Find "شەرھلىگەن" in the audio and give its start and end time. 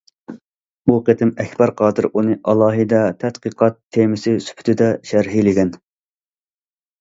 5.13-5.71